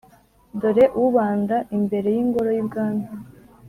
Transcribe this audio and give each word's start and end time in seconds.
dore 0.59 0.85
ubanda 1.05 1.57
imbere 1.77 2.07
y’ingoro 2.15 2.49
y’ibwami. 2.55 3.05